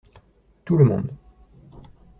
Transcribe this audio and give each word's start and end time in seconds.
Tout 0.65 0.77
le 0.77 0.83
monde. 0.83 1.11